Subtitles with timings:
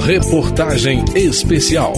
[0.00, 1.94] Reportagem Especial.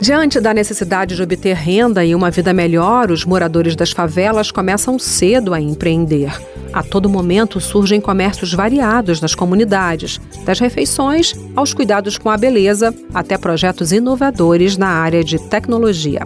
[0.00, 4.98] Diante da necessidade de obter renda e uma vida melhor, os moradores das favelas começam
[4.98, 6.32] cedo a empreender.
[6.72, 12.94] A todo momento surgem comércios variados nas comunidades, das refeições aos cuidados com a beleza,
[13.12, 16.22] até projetos inovadores na área de tecnologia.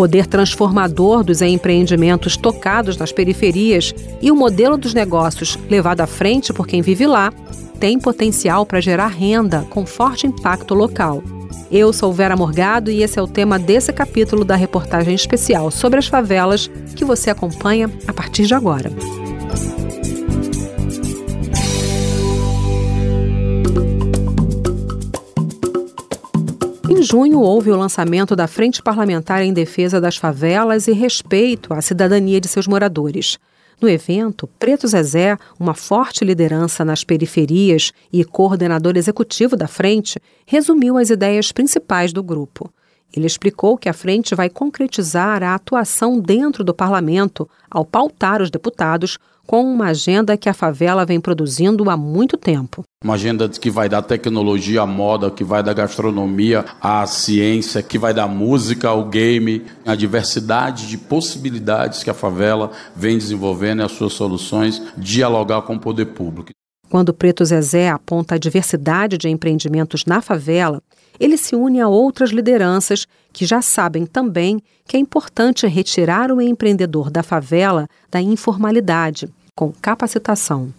[0.00, 6.54] Poder transformador dos empreendimentos tocados nas periferias e o modelo dos negócios levado à frente
[6.54, 7.30] por quem vive lá
[7.78, 11.22] tem potencial para gerar renda com forte impacto local.
[11.70, 15.98] Eu sou Vera Morgado e esse é o tema desse capítulo da reportagem especial sobre
[15.98, 18.90] as favelas que você acompanha a partir de agora.
[26.92, 31.80] Em junho, houve o lançamento da Frente Parlamentar em Defesa das Favelas e Respeito à
[31.80, 33.38] Cidadania de seus moradores.
[33.80, 40.98] No evento, Preto Zezé, uma forte liderança nas periferias e coordenador executivo da frente, resumiu
[40.98, 42.68] as ideias principais do grupo.
[43.16, 48.50] Ele explicou que a frente vai concretizar a atuação dentro do parlamento ao pautar os
[48.50, 52.84] deputados com uma agenda que a favela vem produzindo há muito tempo.
[53.04, 57.98] Uma agenda que vai da tecnologia à moda, que vai da gastronomia à ciência, que
[57.98, 63.84] vai da música ao game, a diversidade de possibilidades que a favela vem desenvolvendo e
[63.84, 66.50] as suas soluções, dialogar com o poder público.
[66.90, 70.82] Quando Preto Zezé aponta a diversidade de empreendimentos na favela,
[71.20, 76.40] ele se une a outras lideranças que já sabem também que é importante retirar o
[76.40, 80.72] empreendedor da favela da informalidade com capacitação.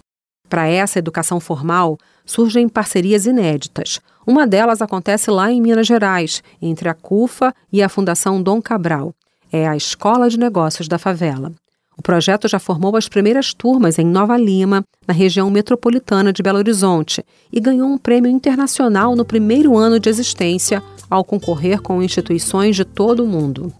[0.49, 4.01] Para essa educação formal, surgem parcerias inéditas.
[4.25, 9.13] Uma delas acontece lá em Minas Gerais, entre a CUFA e a Fundação Dom Cabral.
[9.51, 11.53] É a Escola de Negócios da Favela.
[11.97, 16.57] O projeto já formou as primeiras turmas em Nova Lima, na região metropolitana de Belo
[16.57, 22.75] Horizonte, e ganhou um prêmio internacional no primeiro ano de existência, ao concorrer com instituições
[22.75, 23.73] de todo o mundo.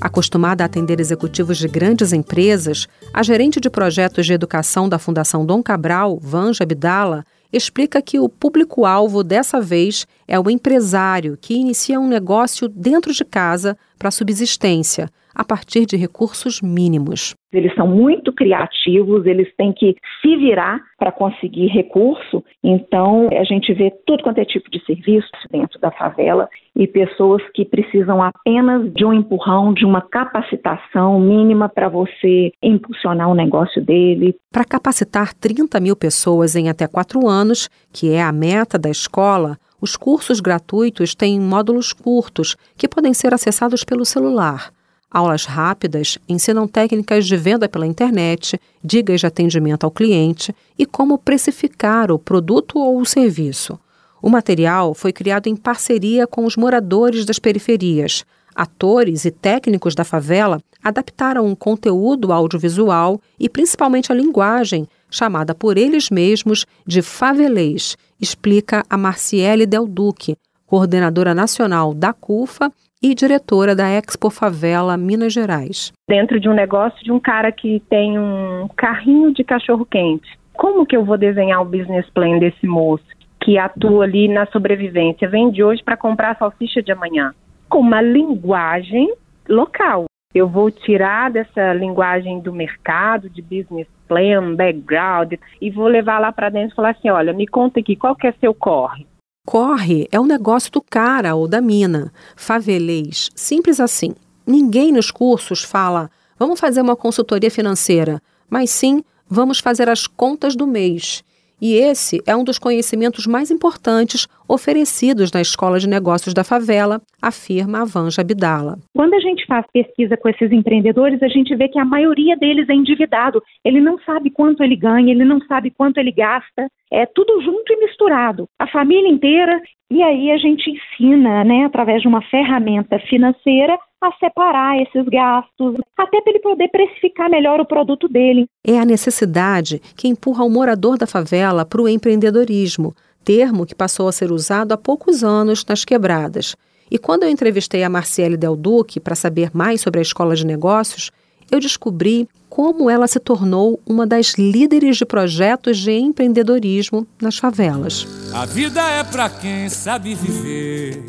[0.00, 5.46] Acostumada a atender executivos de grandes empresas, a gerente de projetos de educação da Fundação
[5.46, 7.24] Dom Cabral, Vanja Abdala,
[7.56, 13.24] explica que o público-alvo dessa vez é o empresário que inicia um negócio dentro de
[13.24, 17.34] casa para subsistência, a partir de recursos mínimos.
[17.52, 22.42] Eles são muito criativos, eles têm que se virar para conseguir recurso.
[22.62, 27.42] Então, a gente vê tudo quanto é tipo de serviço dentro da favela e pessoas
[27.54, 33.80] que precisam apenas de um empurrão, de uma capacitação mínima para você impulsionar o negócio
[33.80, 34.34] dele.
[34.52, 39.56] Para capacitar 30 mil pessoas em até quatro anos, que é a meta da escola,
[39.80, 44.70] os cursos gratuitos têm módulos curtos que podem ser acessados pelo celular.
[45.14, 51.16] Aulas rápidas ensinam técnicas de venda pela internet, dicas de atendimento ao cliente e como
[51.16, 53.78] precificar o produto ou o serviço.
[54.20, 58.24] O material foi criado em parceria com os moradores das periferias.
[58.56, 65.78] Atores e técnicos da favela adaptaram um conteúdo audiovisual e principalmente a linguagem, chamada por
[65.78, 70.36] eles mesmos de favelês, explica a Marciele Del Duque,
[70.66, 72.72] coordenadora nacional da CUFA
[73.04, 75.92] e diretora da Expo Favela Minas Gerais.
[76.08, 80.86] Dentro de um negócio de um cara que tem um carrinho de cachorro quente, como
[80.86, 83.04] que eu vou desenhar o business plan desse moço
[83.42, 87.34] que atua ali na sobrevivência, vende hoje para comprar a salsicha de amanhã?
[87.68, 89.12] Com uma linguagem
[89.46, 90.06] local.
[90.34, 96.32] Eu vou tirar dessa linguagem do mercado, de business plan, background, e vou levar lá
[96.32, 99.06] para dentro e falar assim: olha, me conta aqui, qual que é seu corre?
[99.46, 102.10] Corre é um negócio do cara ou da mina.
[102.34, 104.14] Favelês, simples assim.
[104.46, 110.56] Ninguém nos cursos fala, vamos fazer uma consultoria financeira, mas sim, vamos fazer as contas
[110.56, 111.22] do mês.
[111.60, 117.00] E esse é um dos conhecimentos mais importantes oferecidos na Escola de Negócios da Favela,
[117.22, 118.78] afirma a Vanja Abdala.
[118.94, 122.68] Quando a gente faz pesquisa com esses empreendedores, a gente vê que a maioria deles
[122.68, 123.42] é endividado.
[123.64, 126.68] Ele não sabe quanto ele ganha, ele não sabe quanto ele gasta.
[126.92, 128.46] É tudo junto e misturado.
[128.58, 129.60] A família inteira.
[129.90, 135.76] E aí a gente ensina, né, através de uma ferramenta financeira, a separar esses gastos,
[135.96, 138.46] até para ele poder precificar melhor o produto dele.
[138.66, 142.94] É a necessidade que empurra o morador da favela para o empreendedorismo,
[143.24, 146.56] termo que passou a ser usado há poucos anos nas quebradas.
[146.90, 150.46] E quando eu entrevistei a Marciele Del Duque para saber mais sobre a escola de
[150.46, 151.10] negócios,
[151.50, 158.06] eu descobri como ela se tornou uma das líderes de projetos de empreendedorismo nas favelas.
[158.32, 161.02] A vida é para quem sabe viver,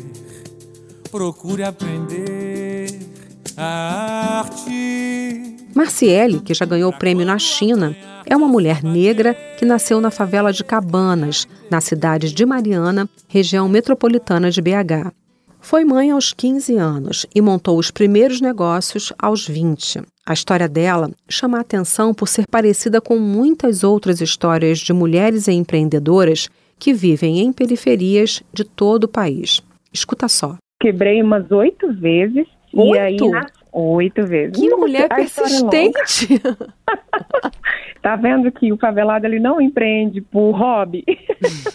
[1.10, 2.98] procure aprender
[3.56, 5.56] a arte.
[5.74, 7.94] Marciele, que já ganhou o prêmio na China,
[8.24, 13.68] é uma mulher negra que nasceu na favela de Cabanas, na cidade de Mariana, região
[13.68, 15.12] metropolitana de BH.
[15.68, 20.00] Foi mãe aos 15 anos e montou os primeiros negócios aos 20.
[20.24, 25.48] A história dela chama a atenção por ser parecida com muitas outras histórias de mulheres
[25.48, 26.48] empreendedoras
[26.78, 29.60] que vivem em periferias de todo o país.
[29.92, 30.54] Escuta só.
[30.80, 32.46] Quebrei umas oito vezes.
[32.72, 32.94] Oito?
[32.94, 33.16] E aí.
[33.72, 34.56] Oito vezes.
[34.56, 36.28] Que mulher é persistente!
[38.00, 41.04] tá vendo que o favelado ele não empreende por hobby,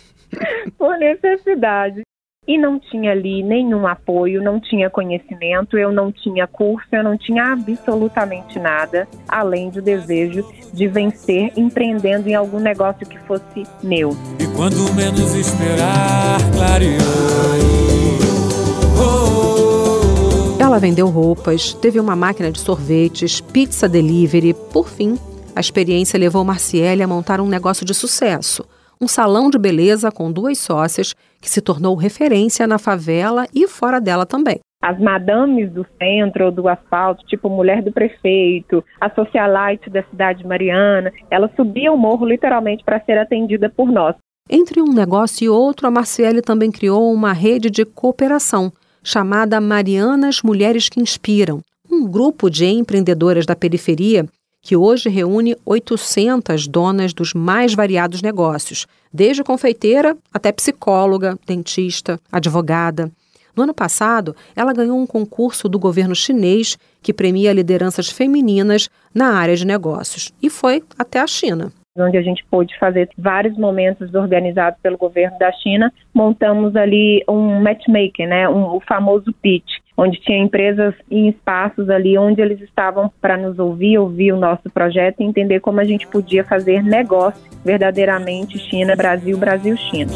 [0.79, 2.03] por necessidade.
[2.51, 7.17] E não tinha ali nenhum apoio, não tinha conhecimento, eu não tinha curso, eu não
[7.17, 14.09] tinha absolutamente nada, além do desejo de vencer empreendendo em algum negócio que fosse meu.
[14.37, 16.39] E quando menos esperar,
[20.59, 24.53] Ela vendeu roupas, teve uma máquina de sorvetes, pizza delivery.
[24.73, 25.17] Por fim,
[25.55, 28.65] a experiência levou Marciele a montar um negócio de sucesso–
[29.01, 33.99] um salão de beleza com duas sócias que se tornou referência na favela e fora
[33.99, 34.59] dela também.
[34.83, 40.39] As madames do centro ou do asfalto, tipo mulher do prefeito, a socialite da cidade
[40.39, 44.15] de Mariana, ela subia o morro literalmente para ser atendida por nós.
[44.49, 48.71] Entre um negócio e outro, a Marciele também criou uma rede de cooperação
[49.03, 54.25] chamada Marianas Mulheres que Inspiram, um grupo de empreendedoras da periferia
[54.61, 63.11] que hoje reúne 800 donas dos mais variados negócios, desde confeiteira até psicóloga, dentista, advogada.
[63.55, 69.33] No ano passado, ela ganhou um concurso do governo chinês que premia lideranças femininas na
[69.33, 74.13] área de negócios e foi até a China onde a gente pôde fazer vários momentos
[74.13, 75.91] organizados pelo governo da China.
[76.13, 79.69] Montamos ali um matchmaking, né, um, o famoso pitch,
[80.01, 84.67] onde tinha empresas em espaços ali onde eles estavam para nos ouvir, ouvir o nosso
[84.73, 90.11] projeto e entender como a gente podia fazer negócio verdadeiramente China, Brasil, Brasil, China.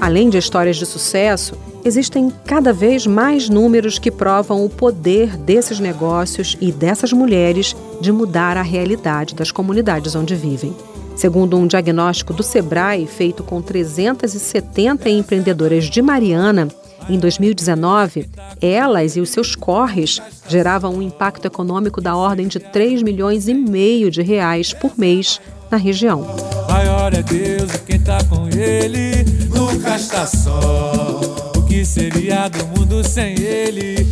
[0.00, 5.80] Além de histórias de sucesso, existem cada vez mais números que provam o poder desses
[5.80, 10.72] negócios e dessas mulheres de mudar a realidade das comunidades onde vivem.
[11.16, 16.68] Segundo um diagnóstico do Sebrae feito com 370 empreendedoras de Mariana,
[17.08, 18.28] em 2019,
[18.60, 23.54] elas e os seus corres geravam um impacto econômico da ordem de 3 milhões e
[23.54, 25.40] meio de reais por mês
[25.70, 26.26] na região.
[26.68, 31.20] Maior é Deus e quem tá com ele nunca está só.
[31.56, 34.06] O que seria do mundo sem ele?